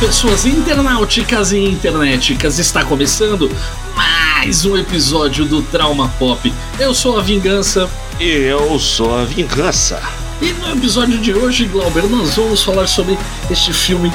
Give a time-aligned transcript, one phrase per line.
[0.00, 3.54] pessoas internauticas e internéticas, está começando
[3.94, 6.50] mais um episódio do Trauma Pop.
[6.78, 7.88] Eu sou a Vingança.
[8.18, 10.02] E eu sou a Vingança.
[10.40, 13.18] E no episódio de hoje, Glauber, nós vamos falar sobre
[13.50, 14.10] este filme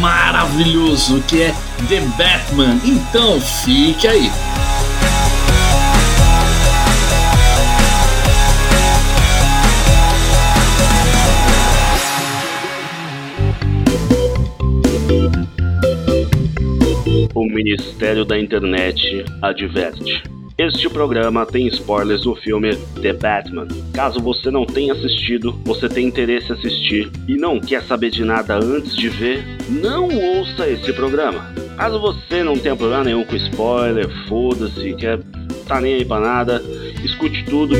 [0.00, 1.54] maravilhoso que é
[1.86, 2.80] The Batman.
[2.82, 4.32] Então fique aí.
[17.86, 20.20] Ministério da Internet adverte.
[20.58, 23.68] Este programa tem spoilers do filme The Batman.
[23.92, 28.24] Caso você não tenha assistido, você tem interesse em assistir e não quer saber de
[28.24, 31.54] nada antes de ver, não ouça esse programa.
[31.76, 35.20] Caso você não tenha problema nenhum com spoiler, foda-se, quer
[35.66, 36.62] tá nem aí pra nada,
[37.04, 37.76] escute tudo.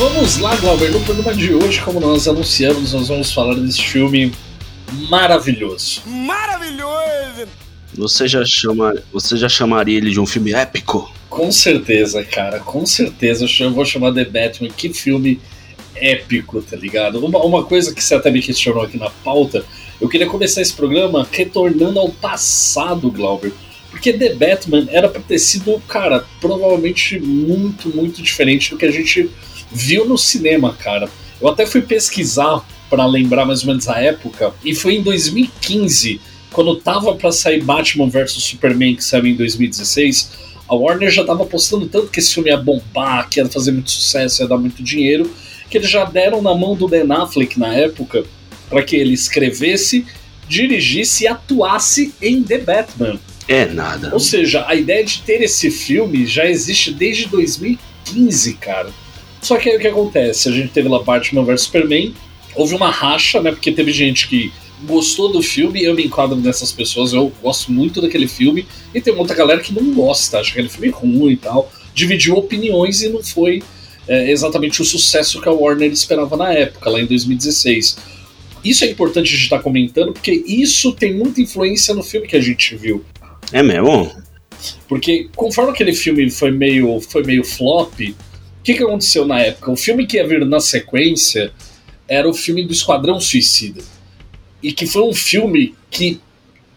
[0.00, 0.90] Vamos lá, Glauber.
[0.90, 4.32] No programa de hoje, como nós anunciamos, nós vamos falar desse filme
[5.10, 6.00] maravilhoso.
[6.06, 7.46] Maravilhoso!
[7.92, 11.12] Você já chama, você já chamaria ele de um filme épico?
[11.28, 13.46] Com certeza, cara, com certeza.
[13.60, 14.70] Eu vou chamar The Batman.
[14.70, 15.38] Que filme
[15.94, 17.22] épico, tá ligado?
[17.22, 19.62] Uma, uma coisa que você até me questionou aqui na pauta,
[20.00, 23.52] eu queria começar esse programa retornando ao passado, Glauber.
[23.90, 28.90] Porque The Batman era pra ter sido, cara, provavelmente muito, muito diferente do que a
[28.90, 29.28] gente
[29.70, 31.08] viu no cinema, cara.
[31.40, 36.20] Eu até fui pesquisar para lembrar mais ou menos a época, e foi em 2015,
[36.52, 40.30] quando tava para sair Batman vs Superman, que saiu em 2016.
[40.68, 43.90] A Warner já tava apostando tanto que esse filme ia bombar, que ia fazer muito
[43.90, 45.30] sucesso, ia dar muito dinheiro,
[45.68, 48.24] que eles já deram na mão do Ben Affleck na época
[48.68, 50.04] para que ele escrevesse,
[50.48, 53.20] dirigisse e atuasse em The Batman.
[53.48, 54.10] É nada.
[54.12, 58.90] Ou seja, a ideia de ter esse filme já existe desde 2015, cara.
[59.40, 60.48] Só que aí o que acontece?
[60.48, 62.14] A gente teve lá Batman vs Superman,
[62.54, 63.50] houve uma racha, né?
[63.50, 64.52] Porque teve gente que
[64.84, 69.14] gostou do filme, eu me enquadro nessas pessoas, eu gosto muito daquele filme, e tem
[69.14, 73.22] muita galera que não gosta, acha aquele filme ruim e tal, dividiu opiniões e não
[73.22, 73.62] foi
[74.08, 77.98] é, exatamente o sucesso que a Warner esperava na época, lá em 2016.
[78.64, 82.26] Isso é importante a gente estar tá comentando, porque isso tem muita influência no filme
[82.26, 83.04] que a gente viu.
[83.52, 84.10] É mesmo?
[84.88, 88.14] Porque conforme aquele filme foi meio, foi meio flop,
[88.60, 89.70] o que, que aconteceu na época?
[89.70, 91.50] O filme que ia vir na sequência
[92.06, 93.82] era o filme do Esquadrão Suicida.
[94.62, 96.20] E que foi um filme que,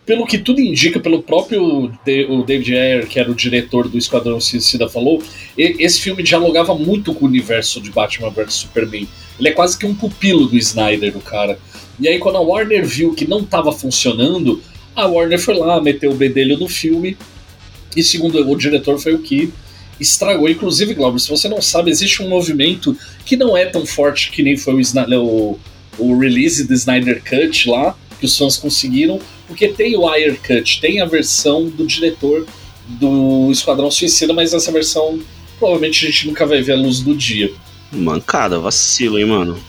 [0.05, 1.91] pelo que tudo indica, pelo próprio
[2.29, 5.21] o David Ayer, que era o diretor do Esquadrão Suicida, falou,
[5.57, 9.05] esse filme dialogava muito com o universo de Batman vs Superman.
[9.37, 11.59] Ele é quase que um pupilo do Snyder, o cara.
[11.99, 14.63] E aí, quando a Warner viu que não estava funcionando,
[14.95, 17.17] a Warner foi lá, meteu o bedelho no filme.
[17.93, 19.51] E segundo o diretor, foi o que
[19.99, 20.49] estragou.
[20.49, 24.43] Inclusive, Glauber, se você não sabe, existe um movimento que não é tão forte que
[24.43, 24.81] nem foi o,
[25.19, 25.59] o,
[25.97, 30.79] o release do Snyder Cut lá, que os fãs conseguiram, porque tem o Wire Cut,
[30.79, 32.45] tem a versão do diretor
[32.87, 35.19] do Esquadrão Suicida, mas essa versão
[35.59, 37.51] provavelmente a gente nunca vai ver a luz do dia.
[37.91, 39.59] Mancada, vacilo, hein, mano?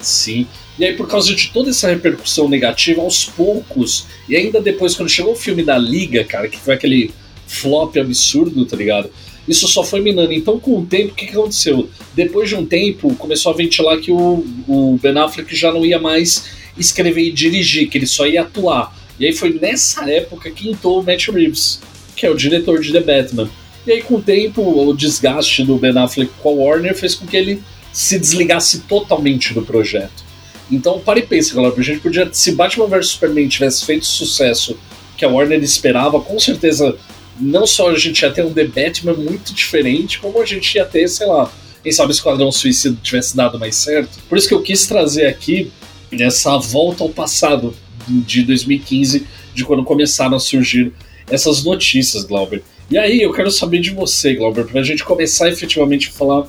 [0.00, 0.46] Sim.
[0.78, 5.08] E aí, por causa de toda essa repercussão negativa, aos poucos, e ainda depois, quando
[5.08, 7.12] chegou o filme da Liga, cara, que foi aquele
[7.46, 9.10] flop absurdo, tá ligado?
[9.46, 10.32] Isso só foi minando.
[10.32, 11.88] Então, com o tempo, o que, aconteceu?
[12.14, 15.98] Depois de um tempo, começou a ventilar que o, o Ben Affleck já não ia
[15.98, 16.44] mais
[16.78, 18.96] escrever e dirigir, que ele só ia atuar.
[19.18, 21.80] E aí foi nessa época que entrou o Matt Reeves,
[22.16, 23.50] que é o diretor de The Batman.
[23.86, 27.26] E aí, com o tempo, o desgaste do Ben Affleck com a Warner fez com
[27.26, 30.24] que ele se desligasse totalmente do projeto.
[30.70, 34.78] Então, para e pensa, galera, a gente podia, se Batman vs Superman tivesse feito sucesso
[35.16, 36.96] que a Warner esperava, com certeza
[37.40, 40.84] não só a gente ia ter um The Batman muito diferente, como a gente ia
[40.84, 41.50] ter, sei lá,
[41.82, 44.18] quem sabe o Esquadrão Suicida tivesse dado mais certo.
[44.28, 45.72] Por isso que eu quis trazer aqui
[46.12, 47.74] essa volta ao passado
[48.06, 50.92] de 2015, de quando começaram a surgir
[51.28, 52.62] essas notícias, Glauber.
[52.90, 56.46] E aí eu quero saber de você, Glauber, para a gente começar efetivamente a falar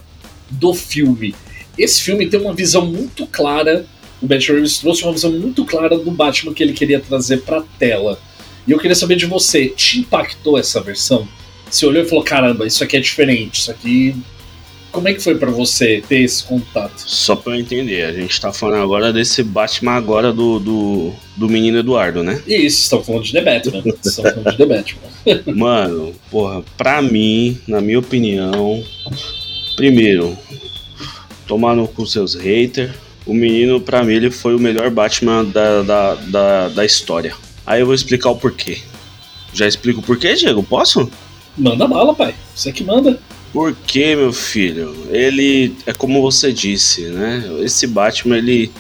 [0.50, 1.34] do filme.
[1.78, 3.86] Esse filme tem uma visão muito clara,
[4.22, 7.60] o Matt Reeves trouxe uma visão muito clara do Batman que ele queria trazer para
[7.60, 8.20] a tela.
[8.68, 11.28] E eu queria saber de você, te impactou essa versão?
[11.70, 14.16] Você olhou e falou, caramba, isso aqui é diferente, isso aqui.
[14.92, 17.00] Como é que foi para você ter esse contato?
[17.00, 21.50] Só pra eu entender, a gente tá falando agora desse Batman agora do, do, do
[21.50, 22.42] menino Eduardo, né?
[22.46, 23.84] Isso, estão falando de The Batman.
[24.06, 25.02] estão falando de The Batman.
[25.56, 28.84] Mano, porra, pra mim, na minha opinião,
[29.76, 30.38] primeiro,
[31.48, 32.92] tomando com seus haters,
[33.26, 37.34] o menino, pra mim, ele foi o melhor Batman da, da, da, da história.
[37.66, 38.82] Aí eu vou explicar o porquê.
[39.54, 40.64] Já explico por quê, Diego?
[40.64, 41.10] Posso?
[41.58, 42.36] Manda bala, pai.
[42.56, 43.20] Você que manda.
[43.52, 47.44] Porque, meu filho, ele é como você disse, né?
[47.62, 48.72] Esse Batman ele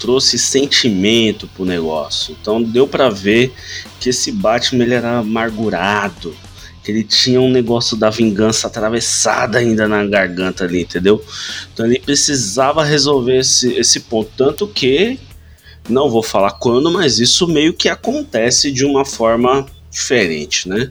[0.00, 2.36] trouxe sentimento pro negócio.
[2.40, 3.52] Então deu para ver
[4.00, 6.34] que esse Batman ele era amargurado,
[6.82, 11.24] que ele tinha um negócio da vingança atravessada ainda na garganta ali, entendeu?
[11.72, 15.18] Então ele precisava resolver esse, esse ponto, tanto que
[15.88, 20.90] não vou falar quando, mas isso meio que acontece de uma forma diferente, né?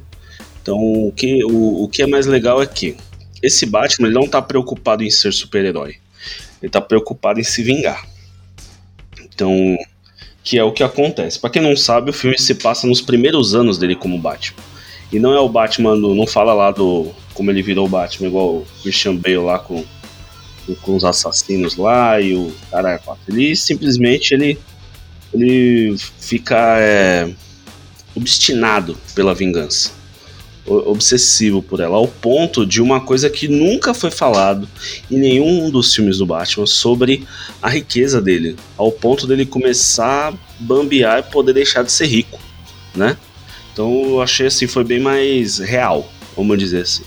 [0.62, 2.96] Então o que, o, o que é mais legal é que
[3.42, 5.98] esse Batman ele não tá preocupado em ser super-herói.
[6.62, 8.08] Ele tá preocupado em se vingar.
[9.22, 9.78] Então,
[10.44, 11.40] que é o que acontece.
[11.40, 14.64] Para quem não sabe, o filme se passa nos primeiros anos dele como Batman.
[15.12, 18.28] E não é o Batman, do, não fala lá do como ele virou o Batman,
[18.28, 19.84] igual o Christian Bale lá com,
[20.82, 23.00] com os assassinos lá e o cara.
[23.28, 24.58] Ele simplesmente ele,
[25.34, 27.30] ele fica é,
[28.16, 29.92] obstinado pela vingança
[30.68, 34.68] obsessivo por ela, ao ponto de uma coisa que nunca foi falado
[35.12, 37.26] em nenhum dos filmes do Batman sobre
[37.62, 42.40] a riqueza dele, ao ponto dele começar a bambear e poder deixar de ser rico,
[42.96, 43.16] né?
[43.72, 47.04] Então eu achei assim, foi bem mais real, vamos dizer assim.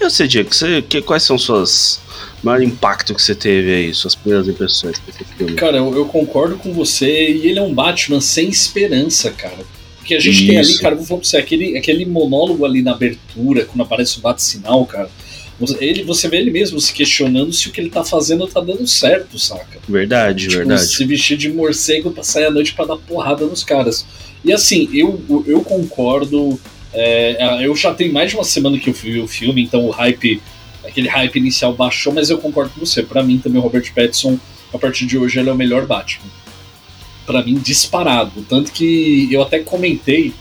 [0.00, 2.00] Eu sei, Diego, você, que, quais são suas
[2.42, 5.54] maior impacto que você teve aí, suas primeiras impressões desse filme?
[5.54, 9.64] Cara, eu, eu concordo com você e ele é um Batman sem esperança, cara.
[9.98, 10.46] Porque a gente Isso.
[10.46, 14.18] tem ali, cara, vou falar pra você, aquele, aquele monólogo ali na abertura, quando aparece
[14.18, 15.08] o bate-sinal, cara.
[15.78, 18.86] Ele, você vê ele mesmo se questionando se o que ele tá fazendo tá dando
[18.86, 19.78] certo, saca?
[19.88, 20.86] Verdade, tipo, verdade.
[20.86, 24.04] Se vestir de morcego pra sair à noite pra dar porrada nos caras.
[24.44, 26.58] E assim, eu, eu concordo.
[26.92, 29.90] É, eu já tenho mais de uma semana que eu vi o filme, então o
[29.90, 30.42] hype,
[30.84, 33.02] aquele hype inicial baixou, mas eu concordo com você.
[33.02, 34.38] Para mim também o Robert Pattinson,
[34.72, 36.30] a partir de hoje, ele é o melhor Batman
[37.26, 38.44] para mim disparado.
[38.48, 40.32] Tanto que eu até comentei,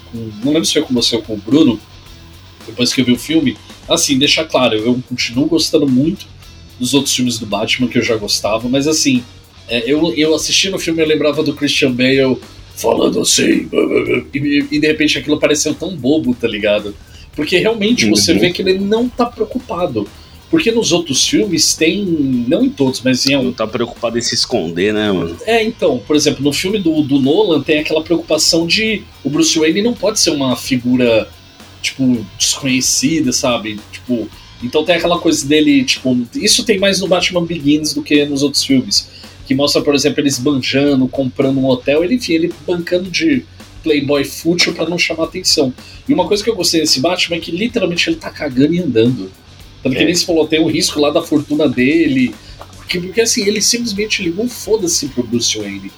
[0.43, 1.79] não lembro se foi com você ou com o Bruno,
[2.65, 3.57] depois que eu vi o filme,
[3.87, 6.25] assim, deixar claro, eu continuo gostando muito
[6.79, 9.23] dos outros filmes do Batman que eu já gostava, mas assim,
[9.67, 12.37] é, eu, eu assisti no filme eu lembrava do Christian Bale
[12.75, 13.69] falando assim,
[14.33, 16.95] e, e de repente aquilo pareceu tão bobo, tá ligado?
[17.35, 18.15] Porque realmente uhum.
[18.15, 20.07] você vê que ele não tá preocupado.
[20.51, 22.03] Porque nos outros filmes tem.
[22.05, 23.41] Não em todos, mas em.
[23.41, 25.37] Não tá preocupado em se esconder, né, mano?
[25.45, 29.01] É, então, por exemplo, no filme do, do Nolan tem aquela preocupação de.
[29.23, 31.29] O Bruce Wayne não pode ser uma figura,
[31.81, 33.79] tipo, desconhecida, sabe?
[33.93, 34.29] Tipo.
[34.61, 36.27] Então tem aquela coisa dele, tipo.
[36.35, 39.07] Isso tem mais no Batman Begins do que nos outros filmes.
[39.47, 43.45] Que mostra, por exemplo, eles banjando, comprando um hotel, ele, enfim, ele bancando de
[43.81, 45.73] playboy fútil para não chamar atenção.
[46.07, 48.79] E uma coisa que eu gostei desse Batman é que literalmente ele tá cagando e
[48.79, 49.31] andando.
[49.83, 50.05] Tanto que é.
[50.05, 52.33] nem se falou, tem o risco lá da fortuna dele.
[52.77, 55.91] Porque, porque assim, ele simplesmente ligou foda-se pro Bruce Wayne.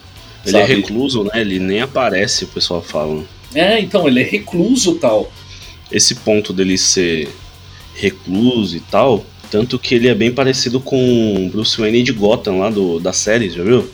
[0.45, 0.74] Ele é sabe?
[0.74, 1.31] é recluso, né?
[1.35, 3.24] Ele nem aparece, o pessoal fala.
[3.53, 5.31] É, então, ele é recluso tal.
[5.91, 7.30] Esse ponto dele ser
[7.95, 12.69] recluso e tal, tanto que ele é bem parecido com Bruce Wayne de Gotham lá
[12.69, 13.88] do, da série, já viu?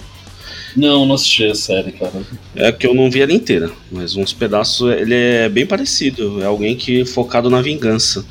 [0.76, 2.22] Não, não assisti a série, cara.
[2.56, 6.42] É que eu não vi ela inteira, mas uns pedaços ele é bem parecido.
[6.42, 8.26] É alguém que é focado na vingança.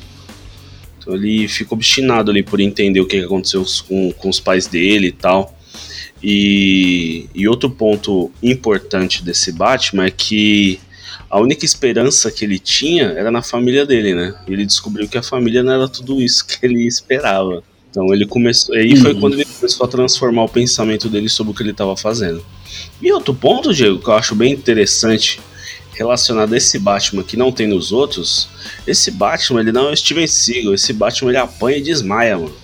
[0.99, 5.07] Então ele fica obstinado ali por entender o que aconteceu com, com os pais dele
[5.07, 5.57] e tal.
[6.21, 10.79] E, e outro ponto importante desse Batman é que
[11.29, 14.35] a única esperança que ele tinha era na família dele, né?
[14.47, 17.63] E ele descobriu que a família não era tudo isso que ele esperava.
[17.89, 18.75] Então ele começou.
[18.75, 19.19] Aí foi uhum.
[19.19, 22.43] quando ele começou a transformar o pensamento dele sobre o que ele estava fazendo.
[23.01, 25.39] E outro ponto, Diego, que eu acho bem interessante
[25.99, 28.47] relacionado a esse Batman que não tem nos outros,
[28.87, 32.55] esse Batman ele não é o Steven Seagal, esse Batman ele apanha e desmaia, mano.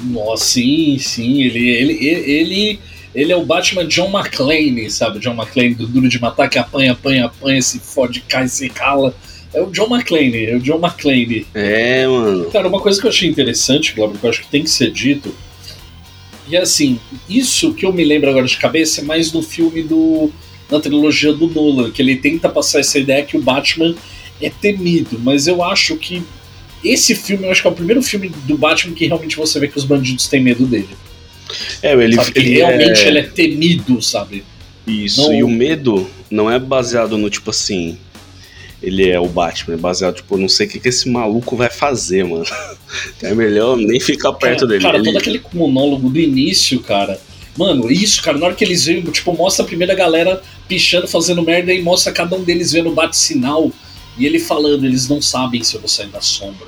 [0.00, 2.80] Nossa, sim, sim, ele, ele, ele,
[3.12, 5.18] ele é o Batman John McClane, sabe?
[5.18, 9.14] John McClane do Duro de Matar, que apanha, apanha, apanha, se fode, cai, se cala.
[9.52, 11.46] É o John McClane, é o John McClane.
[11.52, 12.44] É, mano.
[12.50, 14.90] Cara, uma coisa que eu achei interessante, Glauber, que eu acho que tem que ser
[14.90, 15.34] dito,
[16.46, 20.30] e assim, isso que eu me lembro agora de cabeça é mais do filme do
[20.70, 23.94] na trilogia do Nolan, que ele tenta passar essa ideia que o Batman
[24.40, 26.22] é temido, mas eu acho que
[26.84, 29.68] esse filme, eu acho que é o primeiro filme do Batman que realmente você vê
[29.68, 30.90] que os bandidos têm medo dele.
[31.82, 33.08] É, ele, sabe, ele realmente é...
[33.08, 34.44] ele é temido, sabe?
[34.86, 35.34] Isso, não...
[35.34, 37.96] e o medo não é baseado no tipo assim,
[38.82, 41.70] ele é o Batman, é baseado, tipo, não sei o que, que esse maluco vai
[41.70, 42.44] fazer, mano.
[43.20, 44.82] É melhor nem ficar perto é, dele.
[44.82, 45.06] Cara, ele...
[45.06, 47.18] todo aquele monólogo do início, cara.
[47.56, 51.42] Mano, isso, cara, na hora que eles veem, tipo, mostra a primeira galera pichando, fazendo
[51.42, 53.70] merda e mostra cada um deles vendo o bate-sinal
[54.18, 56.66] e ele falando, eles não sabem se eu vou sair da sombra.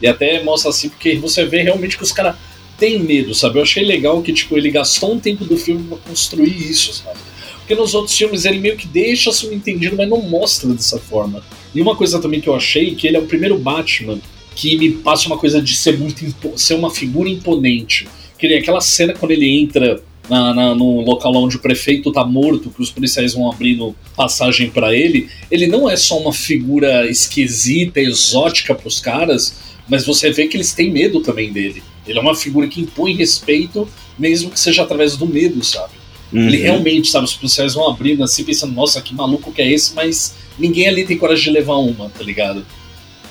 [0.00, 2.36] E até mostra assim, porque você vê realmente que os caras
[2.78, 3.58] têm medo, sabe?
[3.58, 7.18] Eu achei legal que, tipo, ele gastou um tempo do filme pra construir isso, sabe?
[7.58, 11.42] Porque nos outros filmes ele meio que deixa subentendido, mas não mostra dessa forma.
[11.74, 14.20] E uma coisa também que eu achei, que ele é o primeiro Batman
[14.54, 16.24] que me passa uma coisa de ser muito
[16.58, 18.08] ser uma figura imponente.
[18.38, 22.24] Que nem aquela cena quando ele entra na, na, no local onde o prefeito tá
[22.24, 27.08] morto, que os policiais vão abrindo passagem para ele, ele não é só uma figura
[27.08, 29.56] esquisita, exótica pros caras,
[29.88, 31.82] mas você vê que eles têm medo também dele.
[32.06, 35.94] Ele é uma figura que impõe respeito, mesmo que seja através do medo, sabe?
[36.32, 36.46] Uhum.
[36.46, 39.94] Ele realmente, sabe, os policiais vão abrindo assim, pensando, nossa, que maluco que é esse,
[39.94, 42.66] mas ninguém ali tem coragem de levar uma, tá ligado?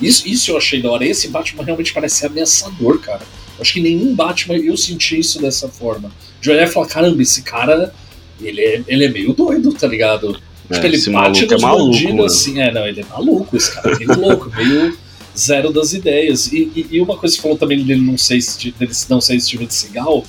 [0.02, 1.06] Isso, isso eu achei da hora.
[1.06, 3.22] Esse Batman realmente parece ameaçador, cara.
[3.60, 6.12] Acho que nenhum Batman eu senti isso dessa forma.
[6.46, 7.92] De olhar e falar, caramba, esse cara,
[8.40, 10.40] ele é, ele é meio doido, tá ligado?
[10.70, 12.62] É, tipo, ele bate nos é maluco, bandidos assim.
[12.62, 14.96] É, não, ele é maluco, esse cara é meio louco, meio
[15.36, 16.54] zero das ideias.
[16.54, 18.38] E, e, e, uma coisa que você falou também dele não ser,
[18.78, 20.24] dele não ser Steven Seagal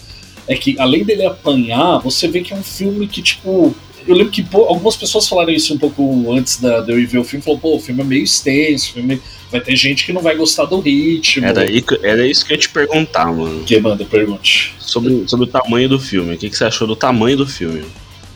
[0.49, 3.77] é que além dele apanhar, você vê que é um filme que, tipo.
[4.07, 7.19] Eu lembro que pô, algumas pessoas falaram isso um pouco antes da, de eu ver
[7.19, 7.45] o filme.
[7.45, 9.21] Falou, pô, o filme é meio extenso, filme
[9.51, 11.47] vai ter gente que não vai gostar do ritmo.
[11.47, 13.65] Era, aí, era isso que eu ia te perguntar, mano.
[13.65, 14.75] Que manda, pergunte.
[14.79, 16.35] Sobre, sobre o tamanho do filme.
[16.35, 17.85] O que, que você achou do tamanho do filme?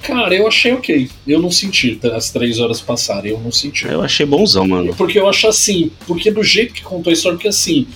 [0.02, 1.10] Cara, eu achei ok.
[1.26, 3.86] Eu não senti as três horas passarem, eu não senti.
[3.86, 4.94] Eu achei bonzão, mano.
[4.94, 7.86] Porque eu acho assim, porque do jeito que contou a história, porque assim,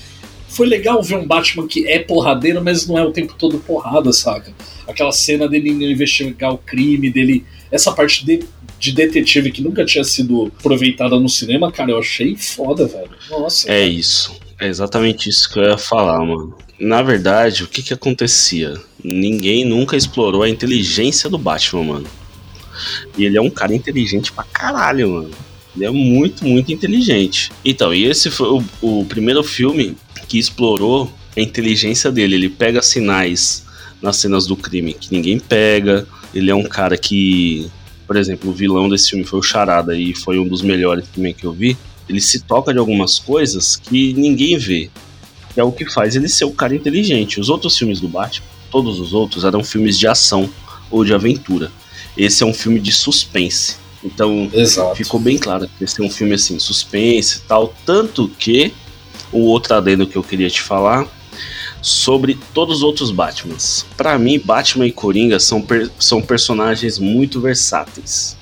[0.48, 4.12] foi legal ver um Batman que é porradeiro, mas não é o tempo todo porrada,
[4.12, 4.52] saca?
[4.86, 7.44] Aquela cena dele investigar o crime, dele.
[7.74, 8.44] Essa parte de,
[8.78, 13.10] de detetive que nunca tinha sido aproveitada no cinema, cara, eu achei foda, velho.
[13.28, 13.68] Nossa.
[13.68, 13.86] É cara.
[13.86, 14.36] isso.
[14.60, 16.56] É exatamente isso que eu ia falar, mano.
[16.78, 18.74] Na verdade, o que que acontecia?
[19.02, 22.06] Ninguém nunca explorou a inteligência do Batman, mano.
[23.18, 25.30] E ele é um cara inteligente pra caralho, mano.
[25.74, 27.50] Ele é muito, muito inteligente.
[27.64, 29.96] Então, e esse foi o, o primeiro filme
[30.28, 32.36] que explorou a inteligência dele.
[32.36, 33.63] Ele pega sinais
[34.04, 36.06] nas cenas do crime que ninguém pega.
[36.34, 37.70] Ele é um cara que,
[38.06, 41.32] por exemplo, o vilão desse filme foi o Charada e foi um dos melhores também
[41.32, 41.76] que eu vi.
[42.06, 44.90] Ele se toca de algumas coisas que ninguém vê.
[45.54, 47.40] Que é o que faz ele ser o cara inteligente.
[47.40, 50.50] Os outros filmes do Batman, todos os outros, eram filmes de ação
[50.90, 51.72] ou de aventura.
[52.14, 53.76] Esse é um filme de suspense.
[54.04, 54.96] Então Exato.
[54.96, 57.74] ficou bem claro que esse é um filme assim, suspense e tal.
[57.86, 58.70] Tanto que
[59.32, 61.08] o outro adendo que eu queria te falar
[61.84, 63.84] sobre todos os outros Batmans.
[63.94, 68.34] Para mim, Batman e Coringa são, per são personagens muito versáteis.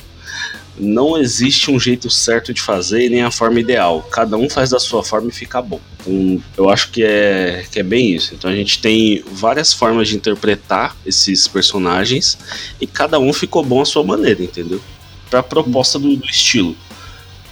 [0.78, 4.00] Não existe um jeito certo de fazer nem a forma ideal.
[4.12, 5.80] Cada um faz da sua forma e fica bom.
[6.06, 8.32] Então, eu acho que é, que é bem isso.
[8.32, 12.38] Então a gente tem várias formas de interpretar esses personagens
[12.80, 14.80] e cada um ficou bom à sua maneira, entendeu?
[15.28, 16.76] Para a proposta do, do estilo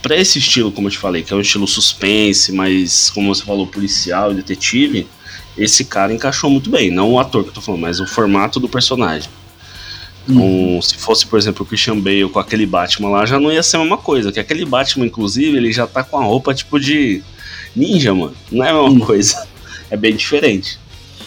[0.02, 3.44] para esse estilo, como eu te falei, que é um estilo suspense, mas como você
[3.44, 5.06] falou, policial, detetive,
[5.56, 6.90] esse cara encaixou muito bem.
[6.90, 9.28] Não o ator que eu tô falando, mas o formato do personagem.
[10.28, 10.80] Uhum.
[10.80, 13.76] se fosse, por exemplo, o Christian Bale com aquele Batman lá, já não ia ser
[13.76, 14.30] a mesma coisa.
[14.30, 17.22] Que aquele Batman, inclusive, ele já tá com a roupa tipo de
[17.74, 18.34] ninja, mano.
[18.50, 19.00] Não é a mesma uhum.
[19.00, 19.46] coisa.
[19.90, 20.78] É bem diferente.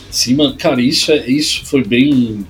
[0.09, 2.45] Sim, mano, cara, isso, é, isso foi bem.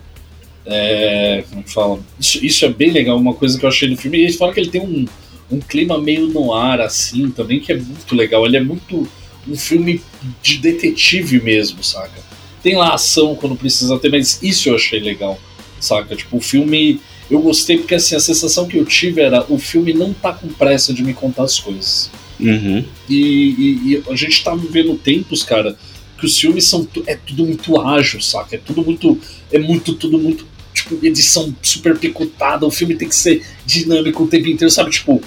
[0.65, 1.99] É, como fala?
[2.19, 4.17] Isso, isso é bem legal, uma coisa que eu achei do filme.
[4.19, 5.05] E eles falam que ele tem um,
[5.49, 8.45] um clima meio no ar assim também que é muito legal.
[8.45, 9.07] Ele é muito
[9.47, 10.01] um filme
[10.41, 12.21] de detetive mesmo, saca?
[12.61, 15.39] Tem lá ação quando precisa ter, mas isso eu achei legal,
[15.79, 16.15] saca?
[16.15, 19.93] Tipo, o filme eu gostei porque assim a sensação que eu tive era o filme
[19.93, 22.09] não tá com pressa de me contar as coisas.
[22.39, 22.83] Uhum.
[23.09, 25.77] E, e, e, a gente tá vivendo tempos, cara,
[26.17, 28.55] que os filmes são é tudo muito ágil, saca?
[28.55, 29.19] É tudo muito
[29.51, 32.65] é muito tudo muito tipo edição super picotada.
[32.65, 34.91] O filme tem que ser dinâmico o tempo inteiro, sabe?
[34.91, 35.21] Tipo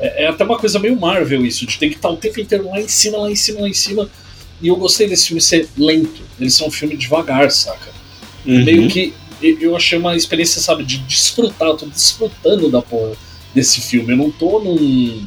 [0.00, 2.68] é, é, até uma coisa meio Marvel isso, de ter que estar o tempo inteiro
[2.68, 4.10] lá em cima, lá em cima, lá em cima.
[4.62, 6.22] E eu gostei desse filme ser lento.
[6.38, 7.90] Eles são um filme devagar, saca?
[8.46, 8.64] Uhum.
[8.64, 13.12] Meio que eu achei uma experiência, sabe, de desfrutar, eu tô desfrutando da porra
[13.54, 14.12] desse filme.
[14.12, 15.26] Eu não tô num.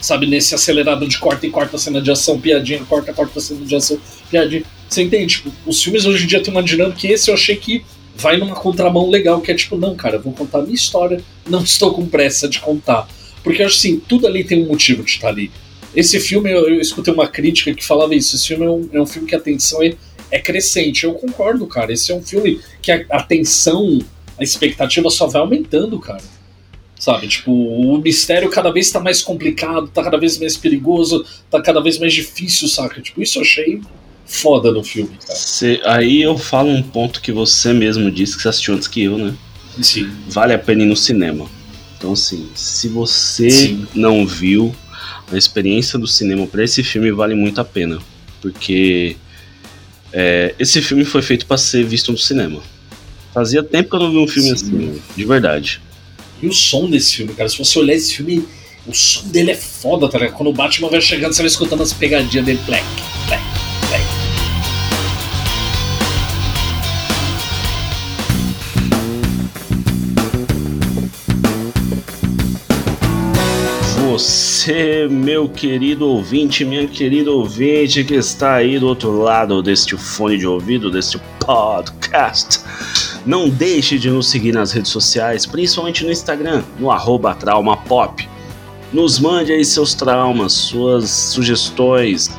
[0.00, 3.76] Sabe, nesse acelerado de corta e corta cena de ação, piadinha, corta, corta cena de
[3.76, 3.98] ação,
[4.30, 4.62] piadinha.
[4.88, 5.36] Você entende?
[5.36, 7.84] Tipo, os filmes hoje em dia têm uma dinâmica que esse eu achei que
[8.16, 11.22] vai numa contramão legal, que é tipo, não, cara, eu vou contar a minha história,
[11.48, 13.06] não estou com pressa de contar.
[13.42, 15.50] Porque eu acho assim, tudo ali tem um motivo de estar ali.
[15.94, 18.36] Esse filme, eu, eu escutei uma crítica que falava isso.
[18.36, 19.94] Esse filme é um, é um filme que a tensão é,
[20.30, 21.04] é crescente.
[21.04, 21.92] Eu concordo, cara.
[21.92, 23.98] Esse é um filme que a, a tensão,
[24.38, 26.22] a expectativa só vai aumentando, cara.
[26.98, 27.28] Sabe?
[27.28, 31.80] Tipo, o mistério cada vez está mais complicado, tá cada vez mais perigoso, tá cada
[31.80, 33.00] vez mais difícil, saca?
[33.00, 33.80] Tipo, isso eu achei
[34.26, 35.34] foda no filme, cara.
[35.34, 39.02] Cê, aí eu falo um ponto que você mesmo disse que você assistiu antes que
[39.02, 39.34] eu, né?
[39.82, 40.10] Sim.
[40.28, 41.48] Vale a pena ir no cinema.
[42.00, 43.86] Então, assim, se você Sim.
[43.94, 44.74] não viu,
[45.30, 47.98] a experiência do cinema para esse filme vale muito a pena.
[48.40, 49.18] Porque
[50.10, 52.62] é, esse filme foi feito para ser visto no cinema.
[53.34, 54.54] Fazia tempo que eu não vi um filme Sim.
[54.54, 55.82] assim, de verdade.
[56.42, 58.48] E o som desse filme, cara, se você olhar esse filme,
[58.86, 60.36] o som dele é foda, tá ligado?
[60.38, 62.82] Quando o Batman vai chegando, você vai escutando as pegadinhas dele, plec,
[63.26, 63.42] plec,
[74.20, 80.36] Você, meu querido ouvinte, minha querida ouvinte que está aí do outro lado deste fone
[80.36, 82.60] de ouvido, deste podcast.
[83.24, 88.28] Não deixe de nos seguir nas redes sociais, principalmente no Instagram, no arroba traumapop.
[88.92, 92.30] Nos mande aí seus traumas, suas sugestões,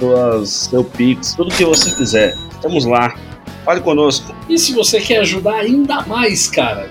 [0.00, 2.38] suas, seu pix, tudo que você quiser.
[2.52, 3.14] Estamos lá.
[3.66, 4.34] Fale conosco.
[4.48, 6.88] E se você quer ajudar ainda mais, cara,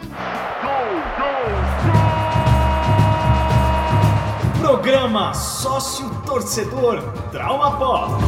[4.85, 7.01] Programa Sócio Torcedor
[7.31, 8.23] Trauma Pop.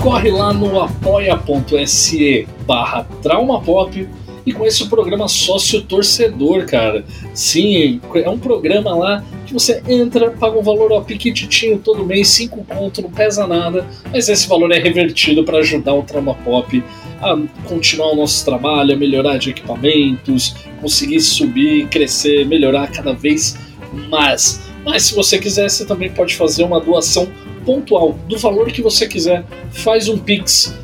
[0.00, 4.08] Corre lá no apoia.se barra traumapop
[4.46, 7.04] e conheça o programa Sócio Torcedor, cara.
[7.34, 12.28] Sim, é um programa lá que você entra, paga um valor ó, piquititinho todo mês,
[12.28, 16.80] 5 conto, não pesa nada, mas esse valor é revertido para ajudar o Trauma Pop
[17.20, 17.36] a
[17.68, 23.63] continuar o nosso trabalho, a melhorar de equipamentos, conseguir subir, crescer, melhorar cada vez
[24.08, 27.28] mas, mas se você quiser, você também pode fazer uma doação
[27.64, 29.44] pontual do valor que você quiser.
[29.70, 30.74] Faz um pix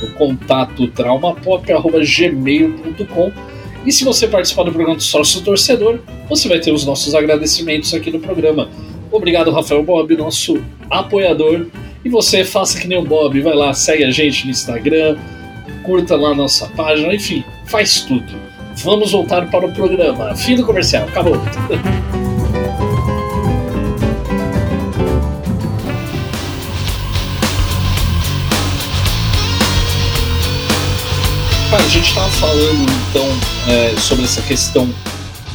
[0.00, 3.32] no contato traumapop@gmail.com
[3.86, 7.92] e se você participar do programa do Sócio Torcedor, você vai ter os nossos agradecimentos
[7.92, 8.70] aqui no programa.
[9.12, 11.66] Obrigado, Rafael Bob, nosso apoiador.
[12.02, 15.18] E você faça que nem o Bob, vai lá, segue a gente no Instagram,
[15.82, 18.53] curta lá a nossa página, enfim, faz tudo.
[18.82, 20.34] Vamos voltar para o programa.
[20.34, 21.34] Fim do comercial, acabou.
[31.74, 33.26] A gente estava falando então
[33.68, 34.86] é, sobre essa questão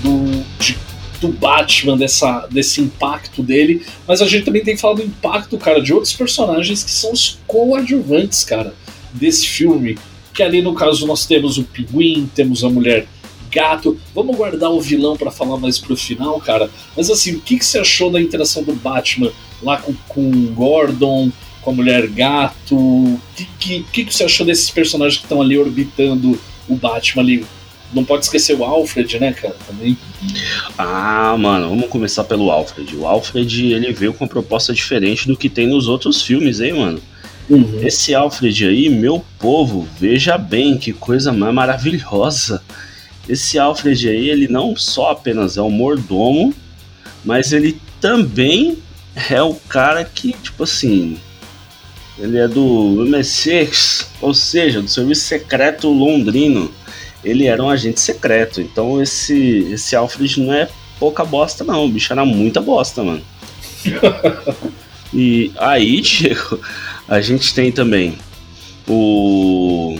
[0.03, 0.77] do, de,
[1.21, 5.81] do Batman, dessa, desse impacto dele, mas a gente também tem falado do impacto, cara,
[5.81, 8.73] de outros personagens que são os coadjuvantes, cara,
[9.13, 9.97] desse filme
[10.39, 13.05] que ali no caso nós temos o Pinguim, temos a Mulher
[13.51, 13.99] Gato.
[14.15, 16.69] Vamos guardar o vilão para falar mais pro final, cara.
[16.95, 20.47] Mas assim, o que, que você achou da interação do Batman lá com, com o
[20.53, 21.29] Gordon,
[21.61, 22.73] com a Mulher Gato?
[22.73, 27.21] O que, que, que, que você achou desses personagens que estão ali orbitando o Batman
[27.21, 27.45] ali?
[27.93, 29.97] Não pode esquecer o Alfred, né, cara, também.
[30.77, 32.95] Ah, mano, vamos começar pelo Alfred.
[32.95, 36.73] O Alfred, ele veio com uma proposta diferente do que tem nos outros filmes, hein,
[36.73, 37.01] mano?
[37.49, 37.79] Uhum.
[37.81, 42.61] Esse Alfred aí, meu povo, veja bem que coisa mais maravilhosa.
[43.27, 46.53] Esse Alfred aí, ele não só apenas é um mordomo,
[47.25, 48.77] mas ele também
[49.29, 51.17] é o cara que, tipo assim,
[52.17, 56.71] ele é do MSX, ou seja, do Serviço Secreto Londrino.
[57.23, 61.89] Ele era um agente secreto, então esse, esse Alfred não é pouca bosta não, o
[61.89, 63.21] bicho era muita bosta, mano.
[65.13, 66.59] e aí, Diego,
[67.09, 68.17] a gente tem também
[68.87, 69.97] o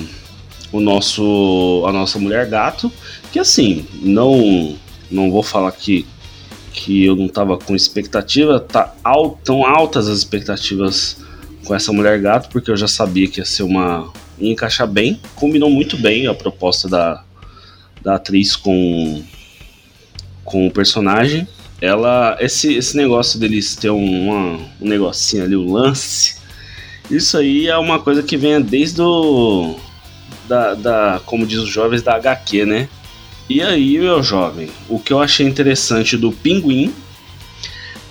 [0.72, 2.92] o nosso a nossa mulher gato,
[3.32, 4.78] que assim, não
[5.10, 6.06] não vou falar que
[6.72, 8.94] que eu não tava com expectativa, tá
[9.44, 11.18] tão altas as expectativas
[11.66, 15.20] com essa mulher gato, porque eu já sabia que ia ser uma ia encaixar bem,
[15.36, 17.24] combinou muito bem a proposta da,
[18.04, 19.24] da atriz com
[20.46, 21.48] com o personagem.
[21.82, 26.39] Ela esse esse negócio deles ter um, uma, um negocinho ali, o um lance
[27.10, 29.76] isso aí é uma coisa que vem desde o.
[30.48, 32.90] Da, da, como diz os jovens, da HQ, né?
[33.48, 36.94] E aí, meu jovem, o que eu achei interessante do Pinguim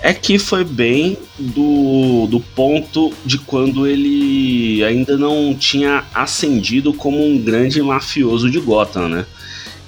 [0.00, 7.24] é que foi bem do, do ponto de quando ele ainda não tinha ascendido como
[7.24, 9.26] um grande mafioso de Gotham, né?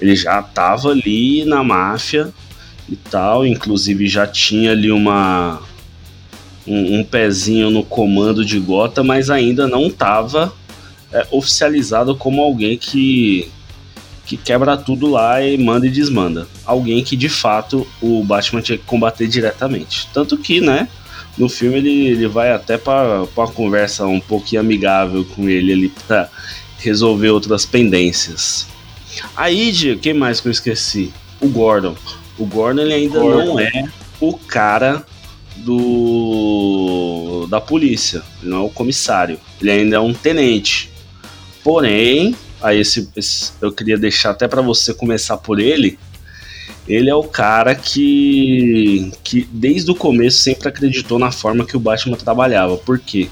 [0.00, 2.32] Ele já estava ali na máfia
[2.88, 5.62] e tal, inclusive já tinha ali uma,
[6.66, 10.52] um, um pezinho no comando de Gota, mas ainda não estava
[11.12, 13.50] é, oficializado como alguém que,
[14.26, 16.46] que quebra tudo lá e manda e desmanda.
[16.64, 20.08] Alguém que de fato o Batman tinha que combater diretamente.
[20.12, 20.88] Tanto que, né?
[21.36, 25.88] No filme ele, ele vai até para uma conversa um pouquinho amigável com ele ali
[26.06, 26.28] para
[26.78, 28.66] resolver outras pendências.
[29.36, 31.12] Aí, quem mais que eu esqueci?
[31.40, 31.96] O Gordon.
[32.38, 33.44] O Gordon ele ainda Gordon.
[33.44, 33.88] não é
[34.20, 35.04] o cara
[35.64, 40.90] do da polícia, ele não é o comissário, ele ainda é um tenente.
[41.64, 45.98] Porém, aí esse, esse eu queria deixar até para você começar por ele.
[46.88, 51.80] Ele é o cara que, que desde o começo sempre acreditou na forma que o
[51.80, 52.76] Batman trabalhava.
[52.76, 53.28] Por quê?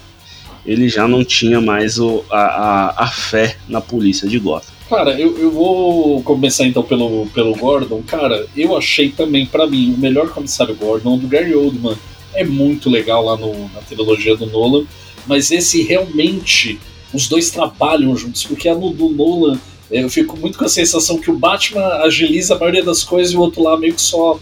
[0.68, 4.74] ele já não tinha mais o, a, a, a fé na polícia de Gotham.
[4.88, 8.02] Cara, eu, eu vou começar então pelo, pelo Gordon.
[8.06, 11.96] Cara, eu achei também, para mim, o melhor comissário Gordon do Gary Oldman.
[12.34, 14.84] É muito legal lá no, na trilogia do Nolan,
[15.26, 16.78] mas esse realmente,
[17.12, 19.58] os dois trabalham juntos, porque a no, do Nolan,
[19.90, 23.36] eu fico muito com a sensação que o Batman agiliza a maioria das coisas e
[23.36, 24.38] o outro lá meio que só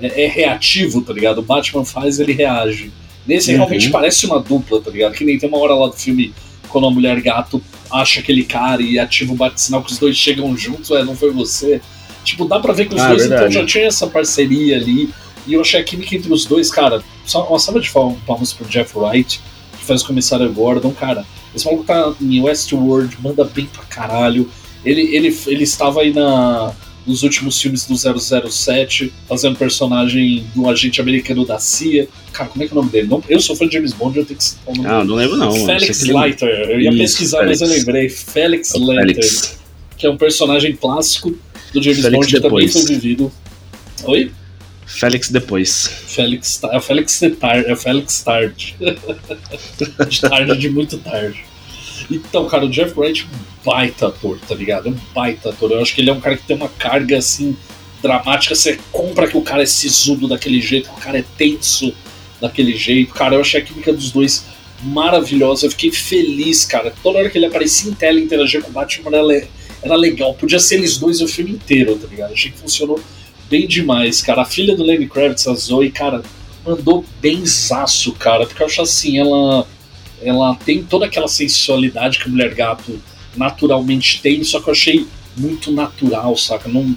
[0.00, 1.38] é, é reativo, tá ligado?
[1.38, 2.92] O Batman faz, ele reage.
[3.26, 3.58] Nesse uhum.
[3.58, 5.14] realmente parece uma dupla, tá ligado?
[5.14, 6.32] Que nem tem uma hora lá do filme
[6.68, 10.56] quando a mulher gato acha aquele cara e ativa o bate-sinal que os dois chegam
[10.56, 11.80] juntos, é, não foi você.
[12.24, 15.10] Tipo, dá pra ver que os ah, dois então, já tinham essa parceria ali.
[15.46, 17.02] E eu achei a química entre os dois, cara.
[17.24, 19.40] Só uma salva de palmas pro Jeff Wright,
[19.78, 21.24] que faz o comissário Gordon, cara.
[21.54, 24.50] Esse maluco tá em Westworld, manda bem pra caralho.
[24.84, 26.72] Ele, ele, ele estava aí na,
[27.06, 32.06] nos últimos filmes do 007, fazendo personagem do agente americano da CIA.
[32.32, 33.08] Cara, como é que é o nome dele?
[33.08, 35.14] Não, eu sou fã de James Bond, eu tenho que citar o nome Ah, não
[35.14, 35.52] lembro não.
[35.52, 36.48] Felix Leiter.
[36.48, 37.60] Eu ia Isso, pesquisar, Felix.
[37.60, 38.08] mas eu lembrei.
[38.10, 39.30] Felix é Leiter.
[39.96, 41.30] Que é um personagem clássico
[41.72, 43.32] do James Felix Bond, que também foi vivido.
[44.04, 44.30] Oi?
[44.88, 45.86] Félix depois.
[46.06, 48.74] Félix, é o Félix de tarde, é o Félix tarde.
[50.08, 51.44] de tarde, de muito tarde.
[52.10, 54.88] Então, cara, o Jeff Wright é um baita ator, tá ligado?
[54.88, 55.72] É um baita ator.
[55.72, 57.54] Eu acho que ele é um cara que tem uma carga assim
[58.02, 58.54] dramática.
[58.54, 61.92] Você compra que o cara é sisudo daquele jeito, que o cara é tenso
[62.40, 63.12] daquele jeito.
[63.12, 64.46] Cara, eu achei a química dos dois
[64.82, 65.66] maravilhosa.
[65.66, 66.94] Eu fiquei feliz, cara.
[67.02, 69.48] Toda hora que ele aparecia em tela e interagia com o Batman era,
[69.82, 70.32] era legal.
[70.32, 72.32] Podia ser eles dois o filme inteiro, tá ligado?
[72.32, 72.98] Achei que funcionou
[73.50, 74.42] bem demais, cara.
[74.42, 76.22] A filha do Lenny Kravitz, a Zoe, cara,
[76.64, 78.46] mandou benzaço, cara.
[78.46, 79.66] Porque eu acho assim, ela
[80.22, 83.00] ela tem toda aquela sensualidade que a Mulher Gato
[83.36, 85.06] naturalmente tem, só que eu achei
[85.36, 86.68] muito natural, saca?
[86.68, 86.94] Não,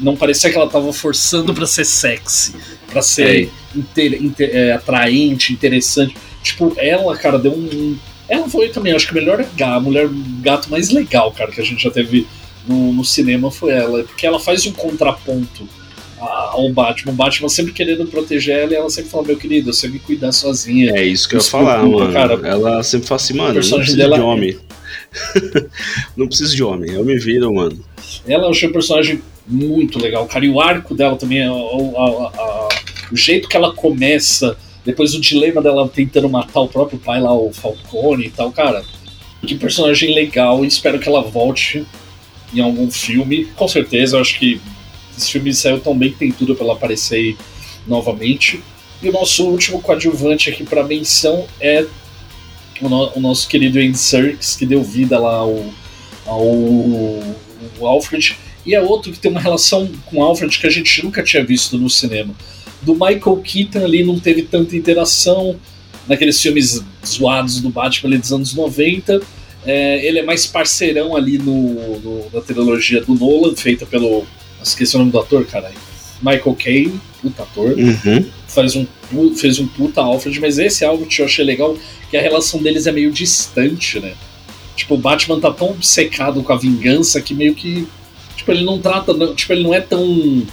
[0.00, 2.54] não parecia que ela tava forçando para ser sexy,
[2.90, 6.16] para ser inter, inter, é, atraente, interessante.
[6.42, 7.98] Tipo, ela, cara, deu um.
[8.26, 10.08] Ela foi também, acho que a melhor a mulher
[10.40, 12.26] gato mais legal, cara, que a gente já teve
[12.66, 15.68] no, no cinema foi ela, porque ela faz um contraponto
[16.54, 17.12] ao Batman.
[17.12, 20.32] O Batman sempre querendo proteger ela e ela sempre fala, meu querido, você me cuidar
[20.32, 20.92] sozinha.
[20.94, 22.12] É isso que eu ia falar, mano.
[22.12, 24.16] Cara, ela sempre fala assim, mano, não precisa dela...
[24.16, 24.58] de homem.
[26.16, 27.78] não preciso de homem, eu me viro, mano.
[28.26, 30.44] Ela achei um personagem muito legal, cara.
[30.44, 32.68] E o arco dela também, a, a, a,
[33.12, 37.34] o jeito que ela começa, depois o dilema dela tentando matar o próprio pai lá,
[37.34, 38.82] o Falcone e tal, cara.
[39.46, 41.84] Que personagem legal, espero que ela volte
[42.54, 43.46] em algum filme.
[43.56, 44.60] Com certeza, eu acho que
[45.16, 47.36] esse filme saiu tão bem que tem tudo para ela aparecer
[47.86, 48.60] novamente.
[49.02, 51.86] E o nosso último coadjuvante aqui para menção é
[52.80, 55.64] o, no, o, nosso querido Andy Serkis, que deu vida lá ao,
[56.26, 56.46] ao,
[57.80, 58.36] ao Alfred.
[58.64, 61.76] E é outro que tem uma relação com Alfred que a gente nunca tinha visto
[61.76, 62.34] no cinema.
[62.82, 65.58] Do Michael Keaton ali não teve tanta interação
[66.06, 69.20] naqueles filmes zoados do Batman ali dos anos 90.
[69.66, 74.24] É, ele é mais parceirão ali no, no, na trilogia do Nolan, feita pelo
[74.68, 75.74] Esqueci o nome do ator, caralho.
[76.22, 77.72] Michael Caine, puta ator.
[77.72, 78.26] Uhum.
[78.48, 78.86] Faz um,
[79.36, 81.76] fez um puta Alfred, mas esse Alfred eu achei legal
[82.10, 84.14] que a relação deles é meio distante, né?
[84.76, 87.86] Tipo, o Batman tá tão obcecado com a vingança que meio que.
[88.36, 89.14] Tipo, ele não trata.
[89.34, 90.46] Tipo, ele não é tão.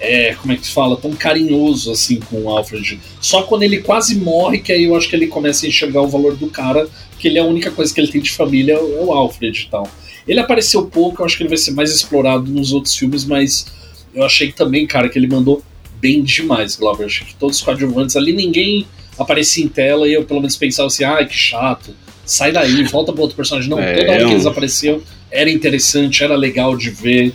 [0.00, 0.96] É, como é que se fala?
[0.96, 3.00] Tão carinhoso assim com o Alfred.
[3.20, 6.08] Só quando ele quase morre, que aí eu acho que ele começa a enxergar o
[6.08, 8.78] valor do cara, que ele é a única coisa que ele tem de família é
[8.78, 9.88] o Alfred e tal.
[10.26, 13.66] Ele apareceu pouco, eu acho que ele vai ser mais explorado nos outros filmes, mas
[14.14, 15.62] eu achei também, cara, que ele mandou
[16.00, 17.06] bem demais, Glauber.
[17.06, 18.86] Acho que todos os coadjuvantes ali, ninguém
[19.18, 23.12] aparecia em tela e eu pelo menos pensava assim, ai, que chato, sai daí, volta
[23.12, 23.70] para outro personagem.
[23.70, 27.34] Não, é, toda hora que eles apareciam era interessante, era legal de ver.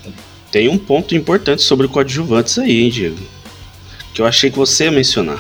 [0.52, 3.20] Tem um ponto importante sobre coadjuvantes aí, hein, Diego?
[4.14, 5.40] Que eu achei que você ia mencionar.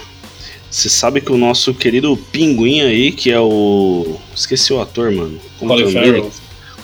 [0.70, 4.18] Você sabe que o nosso querido Pinguim aí, que é o.
[4.36, 5.40] Esqueci o ator, mano.
[5.58, 6.32] Como Colin Farrell.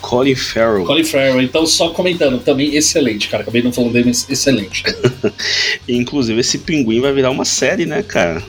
[0.02, 0.86] Colin Farrell.
[0.86, 3.44] Colin Farrell, então só comentando, também excelente, cara.
[3.44, 4.84] Acabei não falando dele, mas excelente.
[5.88, 8.44] Inclusive, esse pinguim vai virar uma série, né, cara?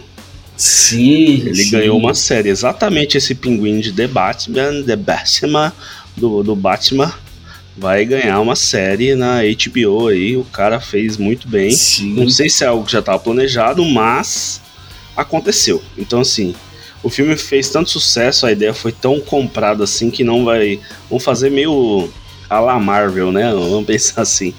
[0.57, 1.43] Sim.
[1.47, 1.71] Ele sim.
[1.71, 2.49] ganhou uma série.
[2.49, 5.73] Exatamente esse pinguim de The Batman, The Batman,
[6.17, 7.13] do, do Batman,
[7.77, 10.37] vai ganhar uma série na HBO aí.
[10.37, 11.71] O cara fez muito bem.
[11.71, 12.15] Sim.
[12.15, 14.61] Não sei se é algo que já estava planejado, mas
[15.17, 15.83] aconteceu.
[15.97, 16.55] Então, assim,
[17.03, 20.81] o filme fez tanto sucesso, a ideia foi tão comprada assim que não vai.
[21.09, 22.11] Vamos fazer meio
[22.49, 23.53] a la Marvel, né?
[23.55, 24.55] Vamos pensar assim.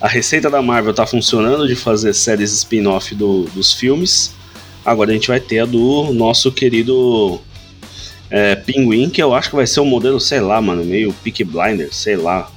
[0.00, 4.32] A receita da Marvel tá funcionando de fazer séries spin-off do, dos filmes.
[4.84, 7.40] Agora a gente vai ter a do nosso querido
[8.30, 11.42] é, Pinguim, que eu acho que vai ser um modelo, sei lá, mano, meio Peak
[11.44, 12.48] Blinder, sei lá.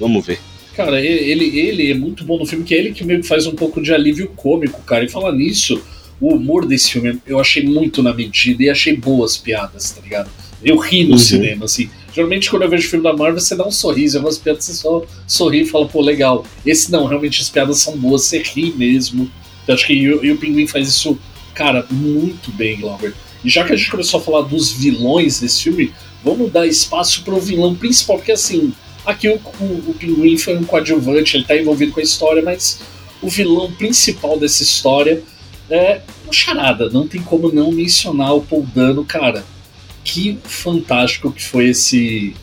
[0.00, 0.40] Vamos ver.
[0.74, 3.46] Cara, ele, ele é muito bom no filme, que é ele que meio que faz
[3.46, 5.04] um pouco de alívio cômico, cara.
[5.04, 5.80] E falar nisso,
[6.20, 10.30] o humor desse filme eu achei muito na medida e achei boas piadas, tá ligado?
[10.62, 11.18] Eu ri no uhum.
[11.18, 11.90] cinema, assim.
[12.14, 15.04] Geralmente quando eu vejo filme da Marvel, você dá um sorriso, algumas piadas você só
[15.26, 16.44] sorri e fala, pô, legal.
[16.64, 19.30] Esse não, realmente as piadas são boas, você ri mesmo.
[19.66, 21.18] Eu acho que e, e o Pinguim faz isso,
[21.54, 23.14] cara, muito bem, Glauber.
[23.44, 27.22] E já que a gente começou a falar dos vilões desse filme, vamos dar espaço
[27.22, 28.72] pro vilão principal, porque assim,
[29.04, 32.80] aqui o, o, o Pinguim foi um coadjuvante, ele tá envolvido com a história, mas
[33.22, 35.22] o vilão principal dessa história
[35.68, 36.88] é o Charada.
[36.90, 39.44] Não tem como não mencionar o Paul Dano, cara
[40.04, 42.34] que fantástico que foi esse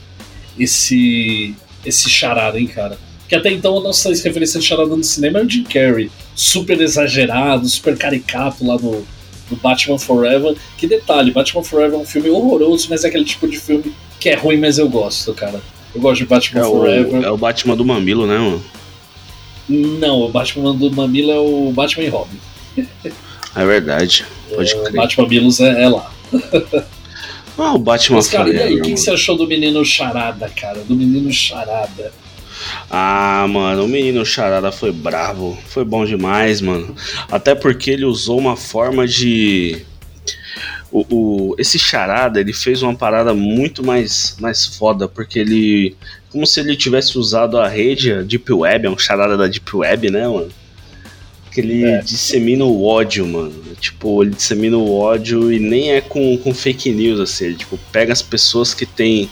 [0.57, 2.97] esse esse charada, hein, cara.
[3.27, 6.79] Que até então a nossa referência de charada no cinema é o Jim Carrey, super
[6.79, 9.05] exagerado, super caricato lá no,
[9.49, 10.55] no Batman Forever.
[10.77, 14.29] Que detalhe, Batman Forever é um filme horroroso, mas é aquele tipo de filme que
[14.29, 15.61] é ruim, mas eu gosto, cara.
[15.97, 17.21] Eu gosto de Batman é Forever.
[17.21, 18.63] O, é o Batman do Mamilo, né, mano?
[19.67, 22.39] Não, o Batman do Mamilo é o Batman e Robin.
[23.55, 24.23] É verdade.
[24.53, 26.11] Pode é, Batman Mamilos é, é lá.
[27.57, 30.47] Ah, o Batman Mas, cara, e aí, o que, que você achou do menino Charada,
[30.47, 30.83] cara?
[30.83, 32.13] Do menino Charada?
[32.87, 35.57] Ah, mano, o menino Charada foi bravo.
[35.67, 36.95] Foi bom demais, mano.
[37.31, 39.83] Até porque ele usou uma forma de.
[40.97, 41.05] O,
[41.51, 45.95] o, esse charada ele fez uma parada muito mais, mais foda, porque ele.
[46.29, 49.75] Como se ele tivesse usado a rede, a Deep Web, é um charada da Deep
[49.75, 50.51] Web, né, mano?
[51.57, 52.01] que ele é.
[52.01, 53.51] dissemina o ódio, mano.
[53.79, 57.45] Tipo, ele dissemina o ódio e nem é com, com fake news, assim.
[57.45, 59.27] Ele, tipo, pega as pessoas que têm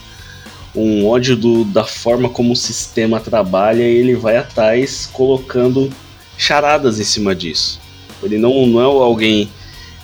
[0.73, 5.91] um ódio do, da forma como o sistema trabalha e ele vai atrás colocando
[6.35, 7.79] charadas em cima disso.
[8.23, 9.47] Ele não, não é alguém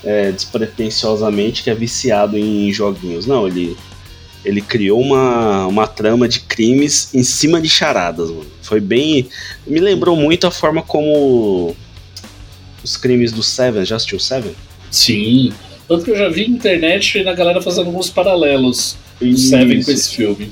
[0.03, 3.25] é, despretensiosamente que é viciado em joguinhos.
[3.25, 3.77] Não, ele,
[4.43, 8.47] ele criou uma, uma trama de crimes em cima de charadas, mano.
[8.61, 9.27] Foi bem.
[9.65, 11.75] Me lembrou muito a forma como
[12.83, 13.85] os crimes do Seven.
[13.85, 14.53] Já assistiu Seven?
[14.89, 15.53] Sim.
[15.87, 19.83] Tanto que eu já vi na internet e na galera fazendo alguns paralelos do Seven
[19.83, 20.51] com esse filme.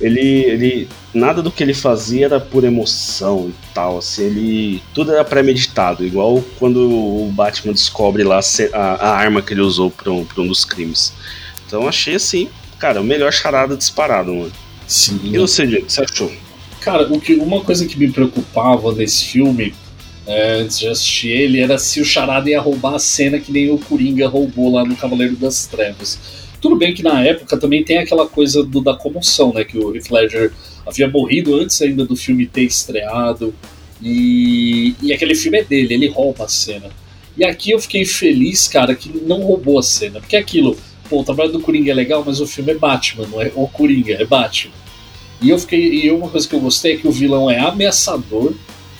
[0.00, 0.88] Ele, ele.
[1.14, 3.98] Nada do que ele fazia era por emoção e tal.
[3.98, 4.82] Assim, ele.
[4.94, 8.40] Tudo era premeditado, igual quando o Batman descobre lá
[8.72, 11.12] a, a arma que ele usou para um, pra um dos crimes.
[11.66, 14.52] Então achei assim, cara, o melhor charada disparado, mano.
[14.86, 15.18] Sim.
[15.24, 16.32] E você, Diego, o que você achou?
[16.80, 19.74] Cara, o que, uma coisa que me preocupava nesse filme
[20.26, 23.70] é, antes de assistir ele, era se o Charada ia roubar a cena que nem
[23.70, 26.18] o Coringa roubou lá no Cavaleiro das Trevas.
[26.60, 29.64] Tudo bem que na época também tem aquela coisa do, da comoção, né?
[29.64, 30.52] Que o Heath Ledger
[30.86, 33.54] havia morrido antes ainda do filme ter estreado.
[34.02, 36.90] E, e aquele filme é dele, ele rouba a cena.
[37.36, 40.20] E aqui eu fiquei feliz, cara, que não roubou a cena.
[40.20, 40.76] Porque é aquilo,
[41.08, 43.66] pô, o trabalho do Coringa é legal, mas o filme é Batman, não é o
[43.68, 44.72] Coringa, é Batman.
[45.40, 46.04] E eu fiquei.
[46.04, 48.54] E uma coisa que eu gostei é que o vilão é ameaçador,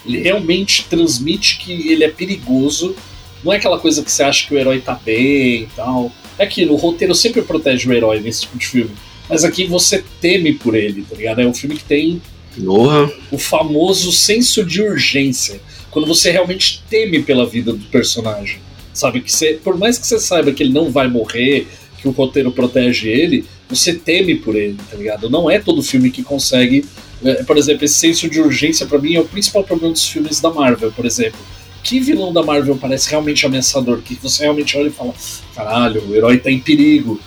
[0.05, 2.95] ele realmente transmite que ele é perigoso.
[3.43, 6.11] Não é aquela coisa que você acha que o herói tá bem e tal.
[6.37, 8.91] É aquilo, o roteiro sempre protege o herói nesse tipo de filme.
[9.29, 11.41] Mas aqui você teme por ele, tá ligado?
[11.41, 12.21] É um filme que tem
[12.63, 13.11] Porra.
[13.31, 15.59] o famoso senso de urgência.
[15.91, 18.59] Quando você realmente teme pela vida do personagem.
[18.93, 19.21] Sabe?
[19.21, 21.67] Que você, por mais que você saiba que ele não vai morrer,
[22.01, 25.29] que o roteiro protege ele, você teme por ele, tá ligado?
[25.29, 26.85] Não é todo filme que consegue
[27.23, 30.39] é, por exemplo, esse senso de urgência para mim é o principal problema dos filmes
[30.39, 31.39] da Marvel, por exemplo.
[31.87, 34.01] Que vilão da Marvel parece realmente ameaçador?
[34.01, 35.13] Que você realmente olha e fala:
[35.55, 37.17] caralho, o herói tá em perigo.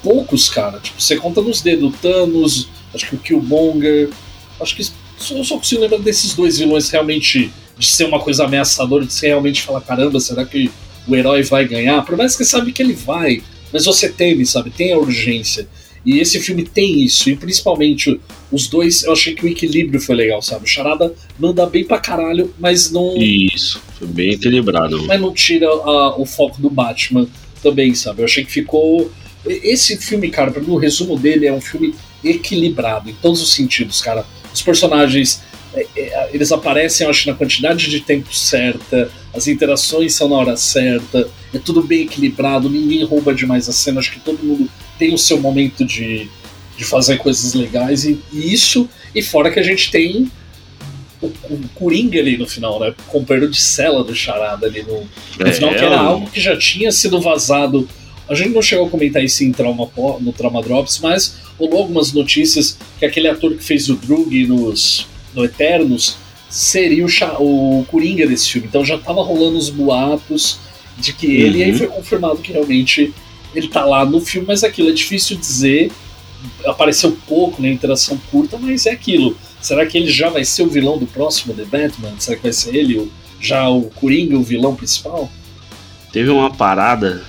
[0.00, 0.78] Poucos, cara.
[0.78, 4.10] Tipo, você conta nos dedos: Thanos, acho que o Killmonger.
[4.60, 4.82] Acho que
[5.32, 9.26] eu só consigo lembrar desses dois vilões realmente de ser uma coisa ameaçadora, de você
[9.26, 10.70] realmente falar: caramba, será que
[11.08, 12.00] o herói vai ganhar?
[12.04, 14.70] Por mais que você sabe que ele vai, mas você teme, sabe?
[14.70, 15.68] Tem a urgência.
[16.04, 18.20] E esse filme tem isso, e principalmente
[18.52, 20.64] os dois, eu achei que o equilíbrio foi legal, sabe?
[20.64, 23.16] O Charada manda bem pra caralho, mas não.
[23.16, 25.02] Isso, foi bem equilibrado.
[25.04, 27.26] Mas não tira a, o foco do Batman
[27.62, 28.20] também, sabe?
[28.20, 29.10] Eu achei que ficou.
[29.46, 33.52] Esse filme, cara, pra mim, o resumo dele é um filme equilibrado em todos os
[33.52, 34.26] sentidos, cara.
[34.52, 35.42] Os personagens
[35.74, 40.36] é, é, eles aparecem, eu acho, na quantidade de tempo certa, as interações são na
[40.36, 44.68] hora certa, é tudo bem equilibrado, ninguém rouba demais a cena, acho que todo mundo
[44.98, 46.28] tem o seu momento de,
[46.76, 50.30] de fazer coisas legais, e, e isso, e fora que a gente tem
[51.20, 52.90] o, o Coringa ali no final, né?
[52.90, 55.00] O companheiro de cela do Charada ali no,
[55.38, 57.88] no é, final, que era algo que já tinha sido vazado.
[58.28, 59.88] A gente não chegou a comentar isso em Trauma,
[60.20, 65.06] no Trauma Drops, mas rolou algumas notícias que aquele ator que fez o Drug nos
[65.34, 66.16] no Eternos
[66.48, 68.68] seria o, o Coringa desse filme.
[68.68, 70.58] Então já tava rolando os boatos
[70.96, 71.60] de que ele, uhum.
[71.60, 73.12] e aí foi confirmado que realmente
[73.54, 75.90] ele tá lá no filme, mas aquilo é difícil dizer.
[76.66, 79.36] Apareceu pouco na né, interação curta, mas é aquilo.
[79.60, 82.12] Será que ele já vai ser o vilão do próximo The Batman?
[82.18, 85.30] Será que vai ser ele, já o Coringa, o vilão principal?
[86.12, 87.24] Teve uma parada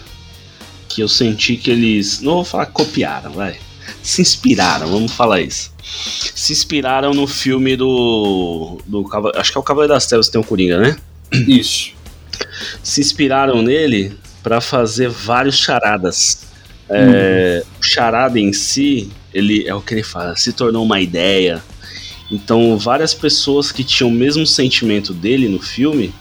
[0.89, 2.21] que eu senti que eles.
[2.21, 3.57] Não vou falar copiaram, vai.
[4.01, 5.71] Se inspiraram, vamos falar isso.
[5.81, 8.79] Se inspiraram no filme do.
[8.85, 10.97] do acho que é o Cavaleiro das Trevas que tem o Coringa, né?
[11.47, 11.93] Isso.
[12.83, 14.13] Se inspiraram nele
[14.45, 16.45] para fazer vários charadas.
[16.87, 17.71] É, uhum.
[17.79, 21.63] O charada em si, ele é o que ele fala, se tornou uma ideia.
[22.31, 26.13] Então, várias pessoas que tinham o mesmo sentimento dele no filme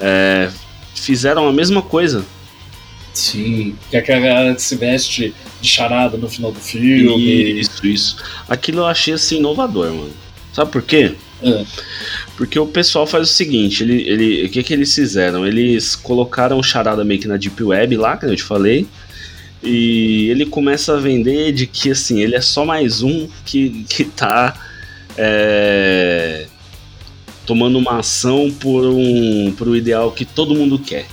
[0.00, 0.50] é,
[0.94, 2.24] fizeram a mesma coisa.
[3.12, 7.60] Sim, que aquela se veste de charada no final do filme.
[7.60, 8.16] Isso, isso.
[8.48, 10.14] Aquilo eu achei assim inovador, mano.
[10.54, 11.14] Sabe por quê?
[11.44, 11.64] É.
[12.36, 15.46] Porque o pessoal faz o seguinte, ele, ele, o que, que eles fizeram?
[15.46, 18.86] Eles colocaram o charada meio que na Deep Web lá, que eu te falei,
[19.62, 24.04] e ele começa a vender de que assim, ele é só mais um que, que
[24.04, 24.54] tá
[25.16, 26.46] é,
[27.46, 31.06] tomando uma ação por um, por um ideal que todo mundo quer.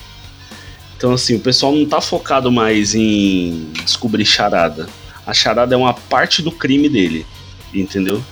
[0.98, 4.88] Então, assim, o pessoal não tá focado mais em descobrir charada.
[5.26, 7.26] A charada é uma parte do crime dele,
[7.74, 8.24] entendeu?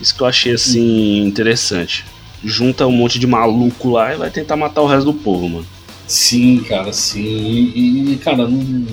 [0.00, 2.04] Isso que eu achei, assim, interessante.
[2.44, 5.66] Junta um monte de maluco lá e vai tentar matar o resto do povo, mano.
[6.06, 7.72] Sim, cara, sim.
[7.74, 8.86] E, cara, não...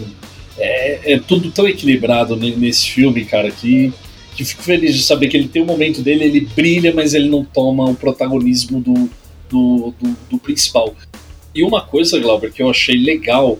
[0.57, 3.93] é, é tudo tão equilibrado nesse filme, cara, que
[4.37, 7.27] que fico feliz de saber que ele tem um momento dele, ele brilha, mas ele
[7.27, 9.09] não toma o protagonismo do,
[9.49, 10.95] do, do, do principal.
[11.55, 13.57] E uma coisa, Glauber, que eu achei legal,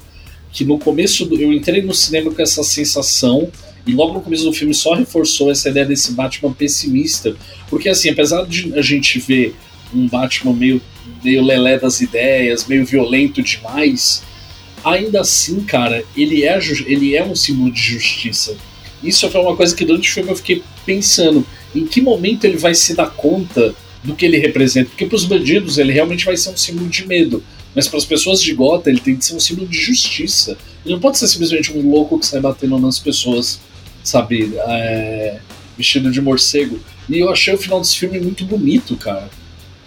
[0.53, 3.51] que no começo do, eu entrei no cinema com essa sensação
[3.88, 7.36] e logo no começo do filme só reforçou essa ideia desse Batman pessimista,
[7.69, 9.56] porque assim, apesar de a gente ver
[9.93, 10.82] um Batman meio
[11.23, 14.23] meio lelé das ideias, meio violento demais,
[14.84, 18.56] ainda assim, cara, ele é ele é um símbolo de justiça.
[19.04, 21.45] Isso foi uma coisa que durante o filme eu fiquei pensando,
[21.76, 25.26] em que momento ele vai se dar conta do que ele representa, porque para os
[25.26, 27.43] bandidos ele realmente vai ser um símbolo de medo,
[27.76, 30.58] mas para as pessoas de Gota ele tem que ser um símbolo de justiça.
[30.84, 33.60] Ele não pode ser simplesmente um louco que sai batendo nas pessoas,
[34.08, 35.39] sabe, é,
[35.78, 36.80] vestido de morcego.
[37.10, 39.30] E eu achei o final desse filme muito bonito, cara.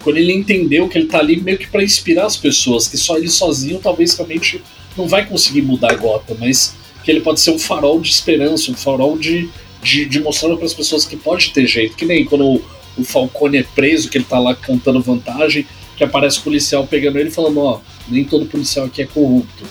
[0.03, 3.17] Quando ele entendeu que ele tá ali meio que para inspirar as pessoas, que só
[3.17, 4.61] ele sozinho talvez realmente
[4.97, 8.71] não vai conseguir mudar a Gota, mas que ele pode ser um farol de esperança,
[8.71, 9.49] um farol de,
[9.81, 11.95] de, de mostrar para as pessoas que pode ter jeito.
[11.95, 12.63] Que nem quando o,
[12.97, 15.65] o Falcone é preso, que ele tá lá cantando vantagem,
[15.97, 19.63] que aparece o policial pegando ele falando, ó, nem todo policial aqui é corrupto.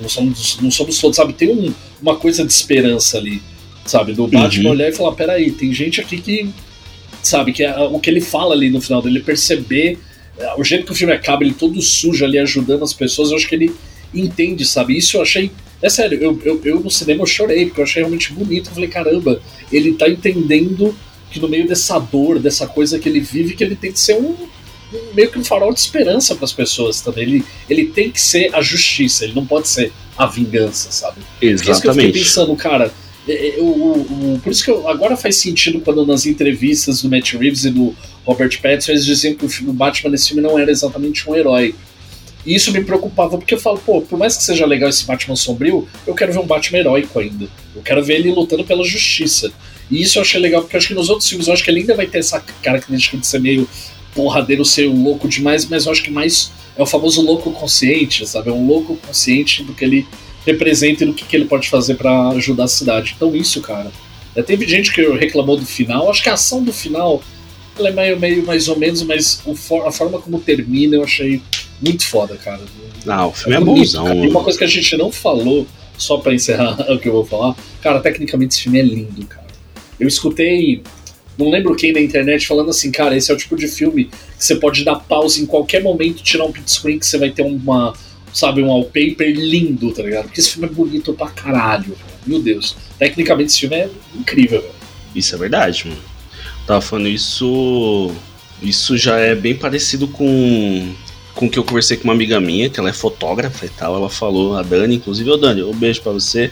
[0.00, 1.32] Não somos, não somos todos, sabe?
[1.32, 3.40] Tem um, uma coisa de esperança ali,
[3.86, 4.12] sabe?
[4.12, 4.70] Do Batman uhum.
[4.70, 6.50] olhar e falar, peraí, tem gente aqui que,
[7.22, 9.98] sabe, que é, o que ele fala ali no final dele, perceber
[10.38, 13.36] é, o jeito que o filme acaba, ele todo sujo ali ajudando as pessoas, eu
[13.36, 13.74] acho que ele
[14.14, 14.96] entende, sabe?
[14.96, 15.50] Isso eu achei.
[15.82, 18.68] É sério, eu, eu, eu no cinema eu chorei, porque eu achei realmente bonito.
[18.70, 20.94] Eu falei, caramba, ele tá entendendo
[21.30, 24.14] que no meio dessa dor, dessa coisa que ele vive, que ele tem que ser
[24.14, 27.24] um, um meio que um farol de esperança para as pessoas também.
[27.24, 31.20] Ele, ele tem que ser a justiça, ele não pode ser a vingança, sabe?
[31.40, 31.62] Exatamente.
[31.62, 32.92] Por isso que eu fiquei pensando, cara,
[33.28, 37.10] é, é, o, o, por isso que eu, agora faz sentido quando nas entrevistas do
[37.10, 40.70] Matt Reeves e do Robert Pattinson eles diziam que o Batman nesse filme não era
[40.70, 41.74] exatamente um herói.
[42.44, 45.34] E isso me preocupava, porque eu falo, pô, por mais que seja legal esse Batman
[45.34, 47.48] sombrio, eu quero ver um Batman heróico ainda.
[47.74, 49.52] Eu quero ver ele lutando pela justiça.
[49.90, 51.70] E isso eu achei legal, porque eu acho que nos outros filmes eu acho que
[51.70, 53.68] ele ainda vai ter essa característica de ser meio
[54.14, 58.26] porradeiro, ser um louco demais, mas eu acho que mais é o famoso louco consciente,
[58.26, 58.48] sabe?
[58.48, 60.06] É um louco consciente do que ele
[60.46, 63.14] representa e do que, que ele pode fazer para ajudar a cidade.
[63.16, 63.90] Então isso, cara.
[64.34, 67.22] Já teve gente que reclamou do final, acho que a ação do final
[67.78, 71.42] ela é meio, meio mais ou menos, mas o, a forma como termina eu achei
[71.80, 72.60] muito foda, cara.
[73.06, 74.24] Ah, o filme é, é bonzão.
[74.24, 75.66] E uma coisa que a gente não falou,
[75.98, 79.46] só para encerrar o que eu vou falar, cara, tecnicamente esse filme é lindo, cara.
[79.98, 80.82] Eu escutei,
[81.38, 84.44] não lembro quem na internet falando assim, cara, esse é o tipo de filme que
[84.44, 87.42] você pode dar pausa em qualquer momento, tirar um pit screen que você vai ter
[87.42, 87.94] uma,
[88.32, 90.24] sabe, um wallpaper lindo, tá ligado?
[90.24, 92.76] Porque esse filme é bonito pra caralho, meu Deus.
[92.98, 94.74] Tecnicamente esse filme é incrível, velho.
[95.14, 96.00] Isso é verdade, mano.
[96.66, 98.12] Tava falando isso.
[98.62, 100.94] Isso já é bem parecido com
[101.36, 104.08] com que eu conversei com uma amiga minha, que ela é fotógrafa e tal, ela
[104.08, 106.50] falou, a Dani, inclusive, ô Dani, um beijo para você.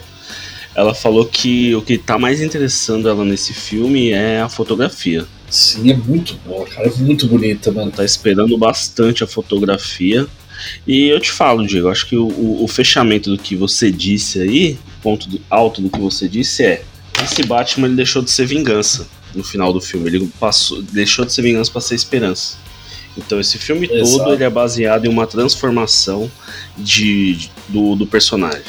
[0.74, 5.24] Ela falou que o que tá mais interessando ela nesse filme é a fotografia.
[5.48, 7.90] Sim, é muito boa, cara, é muito bonita, mano.
[7.90, 10.26] Tá esperando bastante a fotografia.
[10.86, 14.78] E eu te falo, Diego, acho que o, o, fechamento do que você disse aí,
[15.02, 16.82] ponto do, alto do que você disse é:
[17.22, 21.32] esse Batman ele deixou de ser vingança no final do filme, ele passou, deixou de
[21.32, 22.56] ser vingança para ser esperança.
[23.16, 24.18] Então esse filme Exato.
[24.18, 26.30] todo ele é baseado em uma transformação
[26.76, 28.62] de, do, do personagem.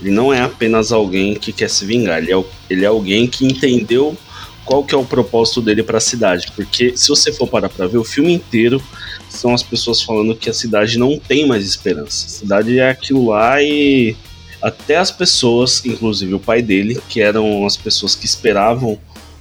[0.00, 3.44] Ele não é apenas alguém que quer se vingar, ele é, ele é alguém que
[3.44, 4.16] entendeu
[4.64, 6.46] qual que é o propósito dele para a cidade.
[6.54, 8.82] Porque se você for parar para ver o filme inteiro,
[9.28, 12.26] são as pessoas falando que a cidade não tem mais esperança.
[12.26, 14.16] A cidade é aquilo lá e
[14.60, 18.98] Até as pessoas, inclusive o pai dele, que eram as pessoas que esperavam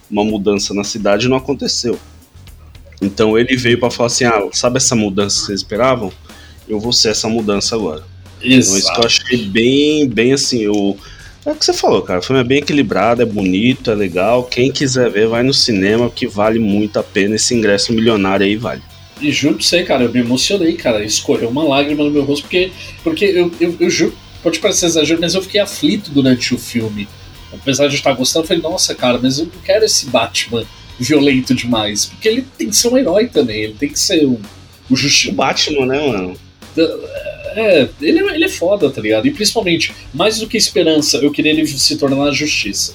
[0.10, 2.00] uma mudança na cidade, não aconteceu.
[3.02, 6.12] Então ele veio para falar assim: ah, sabe essa mudança que vocês esperavam?
[6.68, 8.04] Eu vou ser essa mudança agora.
[8.42, 8.70] Isso.
[8.70, 10.96] Então isso que eu achei bem, bem assim, o.
[11.46, 12.20] É o que você falou, cara.
[12.20, 14.44] O filme é bem equilibrado, é bonito, é legal.
[14.44, 17.36] Quem quiser ver, vai no cinema, que vale muito a pena.
[17.36, 18.82] Esse ingresso milionário aí vale.
[19.22, 21.04] E juro pra você, cara, eu me emocionei, cara.
[21.04, 22.72] Escorreu uma lágrima no meu rosto, porque,
[23.04, 27.08] porque eu, eu, eu juro, pode parecer exagero, mas eu fiquei aflito durante o filme.
[27.52, 30.66] Apesar de estar gostando, eu falei, nossa, cara, mas eu não quero esse Batman
[31.00, 32.06] violento demais.
[32.06, 34.38] Porque ele tem que ser um herói também, ele tem que ser um,
[34.90, 35.34] o justiça.
[35.34, 36.38] Batman, né, mano?
[37.56, 39.28] É, ele, ele é foda, tá ligado?
[39.28, 42.94] E principalmente, mais do que esperança, eu queria ele se tornar a justiça.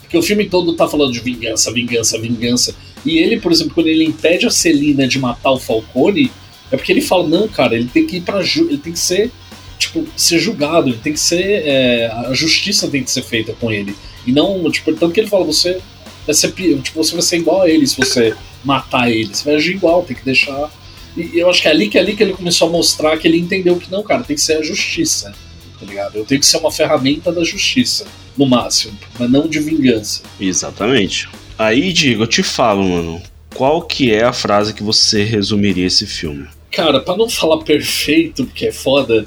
[0.00, 2.74] Porque o filme todo tá falando de vingança, vingança, vingança.
[3.04, 6.30] E ele, por exemplo, quando ele impede a Celina de matar o Falcone,
[6.70, 9.30] é porque ele fala, não, cara, ele tem que ir pra ele tem que ser,
[9.78, 11.62] tipo, ser julgado, ele tem que ser.
[11.66, 13.94] É, a justiça tem que ser feita com ele.
[14.26, 15.80] E não, tipo, tanto que ele fala, você
[16.24, 18.34] vai ser tipo, você vai ser igual a ele se você
[18.64, 19.34] matar ele.
[19.34, 20.70] Você vai agir igual, tem que deixar
[21.16, 23.28] e eu acho que é ali que, é ali que ele começou a mostrar que
[23.28, 25.34] ele entendeu que não, cara, tem que ser a justiça.
[25.78, 26.16] Tá ligado?
[26.16, 30.22] Eu tenho que ser uma ferramenta da justiça, no máximo, mas não de vingança.
[30.40, 31.28] Exatamente.
[31.58, 33.22] Aí, Diego, eu te falo, mano.
[33.54, 36.48] Qual que é a frase que você resumiria esse filme?
[36.70, 39.26] Cara, para não falar perfeito, porque é foda,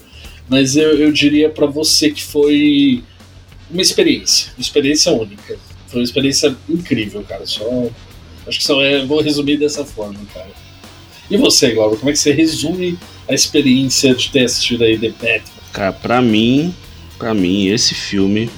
[0.50, 3.04] mas eu, eu diria para você que foi
[3.70, 5.58] uma experiência, uma experiência única.
[5.88, 7.46] Foi uma experiência incrível, cara.
[7.46, 7.64] Só
[8.48, 10.50] acho que só é, vou resumir dessa forma, cara.
[11.30, 12.98] E você, Glauber, como é que você resume
[13.28, 15.62] a experiência de ter assistido aí The Batman?
[15.72, 16.74] Cara, pra mim,
[17.18, 18.50] para mim, esse filme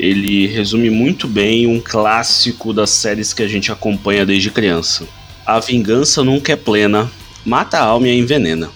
[0.00, 5.06] ele resume muito bem um clássico das séries que a gente acompanha desde criança.
[5.44, 7.10] A vingança nunca é plena,
[7.44, 8.70] mata a alma e a envenena.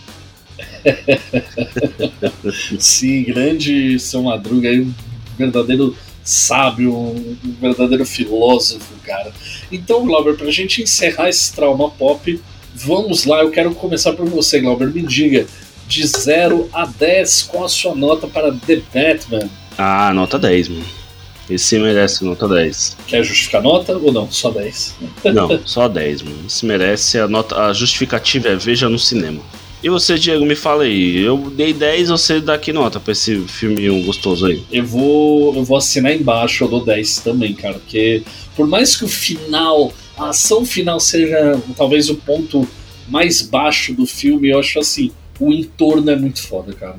[2.79, 4.93] Sim, grande São Madruga, um
[5.39, 9.33] verdadeiro sábio, um verdadeiro filósofo, cara.
[9.71, 12.41] Então, Glauber, pra gente encerrar esse trauma pop,
[12.75, 14.93] Vamos lá, eu quero começar por você, Glauber.
[14.93, 15.47] Me diga,
[15.87, 19.49] de 0 a 10, qual a sua nota para The Batman?
[19.79, 20.85] Ah, nota 10, mano.
[21.49, 22.97] Esse merece nota 10.
[23.07, 24.31] Quer justificar a nota ou não?
[24.31, 24.97] Só 10?
[25.35, 26.39] Não, só 10, mano.
[26.47, 27.67] Esse merece a nota.
[27.67, 29.41] A justificativa é veja no cinema.
[29.83, 31.19] E você, Diego, me fala aí.
[31.19, 34.63] Eu dei 10, você dá que nota pra esse filme gostoso aí?
[34.73, 37.75] Eu vou, eu vou assinar embaixo, eu dou 10 também, cara.
[37.75, 38.23] Porque
[38.57, 42.67] por mais que o final a ação final seja talvez o ponto
[43.09, 46.97] mais baixo do filme, eu acho assim, o entorno é muito foda, cara.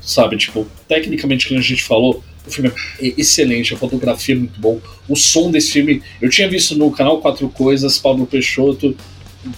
[0.00, 2.70] Sabe, tipo, tecnicamente, como a gente falou, o filme
[3.00, 6.90] é excelente, a fotografia é muito bom, o som desse filme, eu tinha visto no
[6.90, 8.94] canal Quatro Coisas, Pablo Peixoto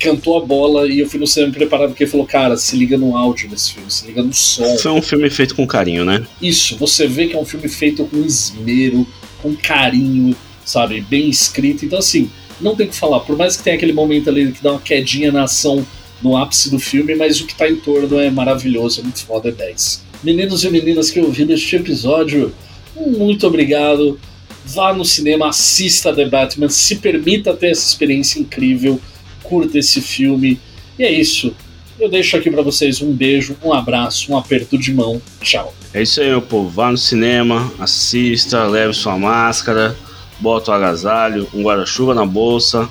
[0.01, 2.99] cantou a bola e eu fui no cinema preparado porque ele falou, cara, se liga
[2.99, 4.77] no áudio desse filme, se liga no som.
[4.79, 6.27] Foi um filme feito com carinho, né?
[6.43, 9.07] Isso, você vê que é um filme feito com esmero,
[9.41, 10.35] com carinho,
[10.65, 12.31] sabe, bem escrito, então assim,
[12.61, 13.21] não tem o que falar.
[13.21, 15.87] Por mais que tenha aquele momento ali que dá uma quedinha na ação
[16.23, 19.51] no ápice do filme, mas o que tá em torno é maravilhoso, é muito foda,
[19.51, 20.05] é 10.
[20.25, 22.53] Meninos e meninas que ouviram este episódio,
[22.97, 24.19] muito obrigado.
[24.65, 29.01] Vá no cinema, assista The Batman, se permita ter essa experiência incrível,
[29.43, 30.59] curta esse filme.
[30.99, 31.55] E é isso.
[31.99, 35.23] Eu deixo aqui para vocês um beijo, um abraço, um aperto de mão.
[35.41, 35.75] Tchau.
[35.95, 36.69] É isso aí, meu povo.
[36.69, 39.97] Vá no cinema, assista, leve sua máscara
[40.39, 42.89] bota o agasalho, um guarda-chuva na bolsa,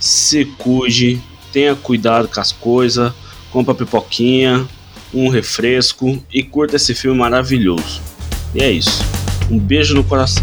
[0.00, 1.20] se cuide,
[1.52, 3.12] tenha cuidado com as coisas,
[3.50, 4.66] compra pipoquinha,
[5.12, 8.00] um refresco e curta esse filme maravilhoso.
[8.54, 9.21] E é isso.
[9.52, 10.42] Um beijo no coração.